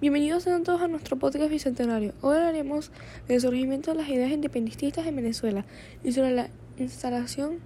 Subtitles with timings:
[0.00, 2.14] Bienvenidos sean todos a nuestro podcast bicentenario.
[2.22, 2.90] Hoy hablaremos
[3.28, 5.66] del surgimiento de las ideas independentistas en Venezuela
[6.02, 7.58] y sobre la instalación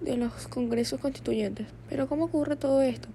[0.00, 1.66] de los congresos constituyentes.
[1.90, 3.10] Pero ¿cómo ocurre todo esto?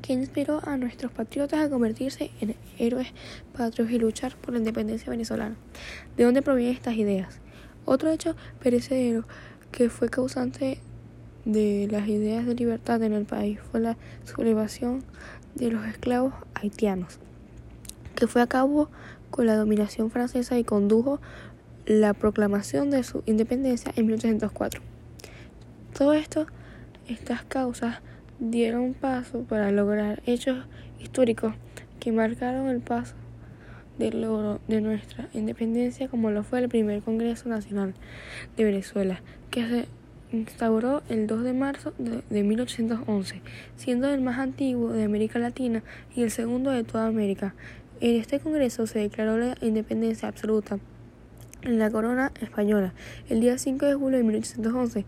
[0.00, 3.08] ¿Qué inspiró a nuestros patriotas a convertirse en héroes
[3.54, 5.56] patrios y luchar por la independencia venezolana?
[6.16, 7.40] ¿De dónde provienen estas ideas?
[7.84, 9.24] Otro hecho perecedero
[9.70, 10.78] que fue causante
[11.44, 15.04] de las ideas de libertad en el país fue la sublevación
[15.56, 17.18] de los esclavos haitianos
[18.22, 18.88] que fue a cabo
[19.32, 21.20] con la dominación francesa y condujo
[21.86, 24.80] la proclamación de su independencia en 1804.
[25.92, 26.46] Todo esto,
[27.08, 27.96] estas causas
[28.38, 30.66] dieron paso para lograr hechos
[31.00, 31.54] históricos
[31.98, 33.16] que marcaron el paso
[33.98, 37.92] del logro de nuestra independencia como lo fue el primer Congreso Nacional
[38.56, 39.88] de Venezuela, que se
[40.30, 43.42] instauró el 2 de marzo de, de 1811,
[43.74, 45.82] siendo el más antiguo de América Latina
[46.14, 47.56] y el segundo de toda América.
[48.02, 50.80] En este Congreso se declaró la independencia absoluta
[51.62, 52.94] en la corona española
[53.28, 55.04] el día 5 de julio de 1811.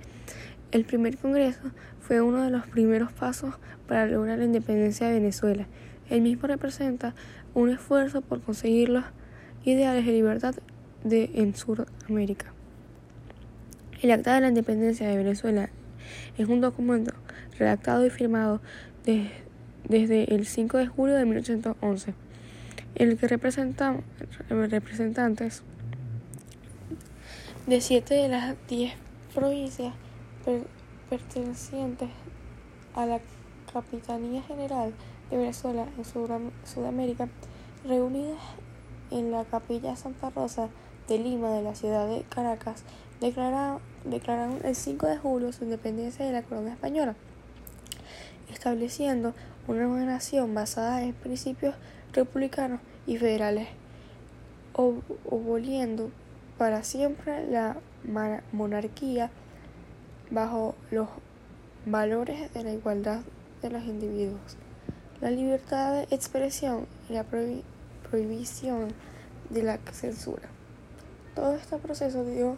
[0.70, 3.56] El primer Congreso fue uno de los primeros pasos
[3.88, 5.66] para lograr la independencia de Venezuela.
[6.08, 7.16] El mismo representa
[7.52, 9.05] un esfuerzo por conseguir los
[9.64, 10.55] ideales de libertad
[11.02, 12.52] de, en Sudamérica.
[14.02, 15.68] El Acta de la Independencia de Venezuela
[16.38, 17.12] es un documento
[17.58, 18.61] redactado y firmado
[19.05, 22.14] desde el 5 de julio de 1811
[22.94, 23.96] el que representa
[24.48, 25.62] representantes
[27.66, 28.94] de siete de las diez
[29.34, 29.94] provincias
[31.08, 32.10] pertenecientes
[32.94, 33.20] a la
[33.72, 34.92] Capitanía General
[35.30, 36.04] de Venezuela en
[36.64, 37.28] Sudamérica,
[37.84, 38.38] reunidas
[39.10, 40.68] en la Capilla Santa Rosa
[41.08, 42.84] de Lima de la ciudad de Caracas,
[43.20, 47.16] declararon, declararon el 5 de julio su independencia de la corona española,
[48.52, 49.34] estableciendo
[49.66, 51.74] una nación basada en principios
[52.14, 53.68] republicanos y federales,
[55.30, 56.10] aboliendo
[56.58, 57.76] para siempre la
[58.52, 59.30] monarquía
[60.30, 61.08] bajo los
[61.86, 63.20] valores de la igualdad
[63.62, 64.56] de los individuos,
[65.20, 68.89] la libertad de expresión y la prohibición
[69.50, 70.48] de la censura.
[71.34, 72.56] Todo este proceso dio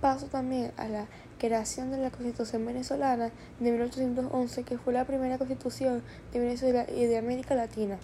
[0.00, 1.06] paso también a la
[1.38, 6.02] creación de la Constitución venezolana de 1811, que fue la primera constitución
[6.32, 7.98] de Venezuela y de América Latina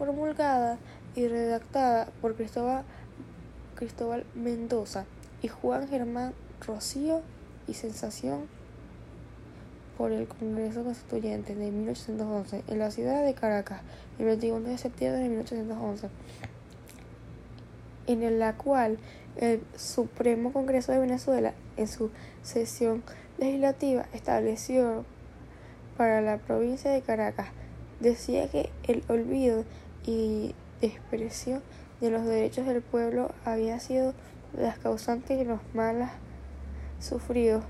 [0.00, 0.78] promulgada
[1.14, 2.84] y redactada por Cristóbal,
[3.76, 5.04] Cristóbal Mendoza
[5.42, 6.32] y Juan Germán
[6.66, 7.20] Rocío
[7.68, 8.48] y sensación
[9.98, 13.82] por el Congreso Constituyente de 1811 en la ciudad de Caracas
[14.18, 16.08] el 21 de septiembre de 1811,
[18.06, 18.98] en la cual
[19.36, 22.10] el Supremo Congreso de Venezuela en su
[22.42, 23.02] sesión
[23.38, 25.04] legislativa estableció
[25.98, 27.48] para la provincia de Caracas
[28.00, 29.64] decía que el olvido
[30.06, 31.62] y desprecio
[32.00, 34.14] de los derechos del pueblo había sido
[34.56, 36.12] las causantes de los malas
[36.98, 37.62] sufridos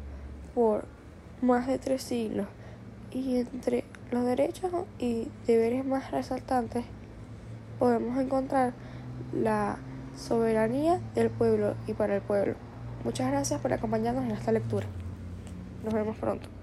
[0.54, 0.84] por
[1.42, 2.46] más de tres siglos
[3.10, 6.84] y entre los derechos y deberes más resaltantes
[7.78, 8.72] podemos encontrar
[9.32, 9.78] la
[10.16, 12.54] soberanía del pueblo y para el pueblo.
[13.04, 14.86] Muchas gracias por acompañarnos en esta lectura.
[15.82, 16.59] Nos vemos pronto.